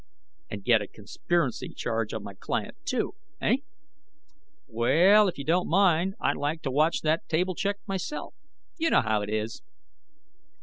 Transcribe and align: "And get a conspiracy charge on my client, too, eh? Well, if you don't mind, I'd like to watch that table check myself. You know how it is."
"And 0.49 0.63
get 0.63 0.81
a 0.81 0.87
conspiracy 0.87 1.75
charge 1.75 2.11
on 2.11 2.23
my 2.23 2.33
client, 2.33 2.75
too, 2.85 3.13
eh? 3.39 3.57
Well, 4.67 5.27
if 5.27 5.37
you 5.37 5.43
don't 5.45 5.69
mind, 5.69 6.15
I'd 6.19 6.37
like 6.37 6.63
to 6.63 6.71
watch 6.71 7.01
that 7.01 7.29
table 7.29 7.53
check 7.53 7.75
myself. 7.85 8.33
You 8.79 8.89
know 8.89 9.01
how 9.01 9.21
it 9.21 9.29
is." 9.29 9.61